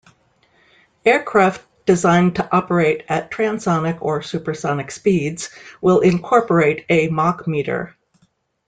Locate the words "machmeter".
7.09-7.93